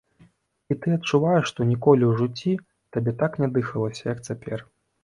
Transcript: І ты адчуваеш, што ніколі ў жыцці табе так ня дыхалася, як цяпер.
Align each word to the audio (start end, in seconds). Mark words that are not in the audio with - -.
І 0.73 0.77
ты 0.85 0.93
адчуваеш, 0.97 1.45
што 1.51 1.67
ніколі 1.73 2.03
ў 2.07 2.11
жыцці 2.19 2.59
табе 2.97 3.15
так 3.25 3.31
ня 3.45 3.55
дыхалася, 3.61 4.03
як 4.15 4.19
цяпер. 4.31 4.71